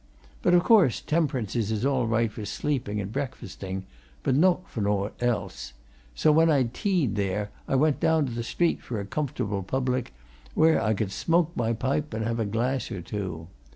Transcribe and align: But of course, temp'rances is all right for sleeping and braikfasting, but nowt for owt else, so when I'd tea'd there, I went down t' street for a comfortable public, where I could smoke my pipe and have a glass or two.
But 0.41 0.55
of 0.55 0.63
course, 0.63 0.99
temp'rances 0.99 1.71
is 1.71 1.85
all 1.85 2.07
right 2.07 2.31
for 2.31 2.43
sleeping 2.43 2.99
and 2.99 3.13
braikfasting, 3.13 3.83
but 4.23 4.33
nowt 4.33 4.67
for 4.67 4.89
owt 4.89 5.13
else, 5.21 5.73
so 6.15 6.31
when 6.31 6.49
I'd 6.49 6.73
tea'd 6.73 7.15
there, 7.15 7.51
I 7.67 7.75
went 7.75 7.99
down 7.99 8.25
t' 8.25 8.41
street 8.41 8.81
for 8.81 8.99
a 8.99 9.05
comfortable 9.05 9.61
public, 9.61 10.11
where 10.55 10.81
I 10.81 10.95
could 10.95 11.11
smoke 11.11 11.51
my 11.55 11.73
pipe 11.73 12.15
and 12.15 12.25
have 12.25 12.39
a 12.39 12.45
glass 12.45 12.89
or 12.91 13.03
two. 13.03 13.45